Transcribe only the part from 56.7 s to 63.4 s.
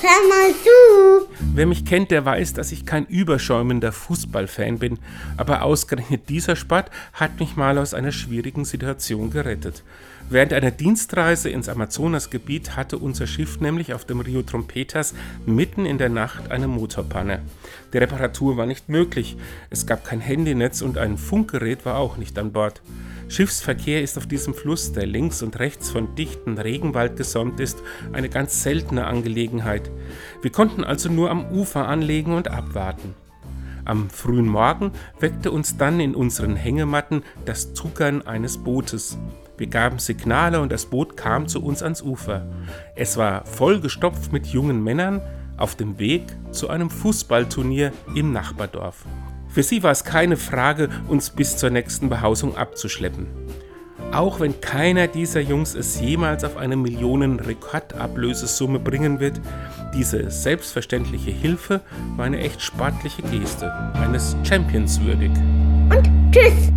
Millionen-Rekordablösesumme bringen wird, diese selbstverständliche Hilfe war eine echt sportliche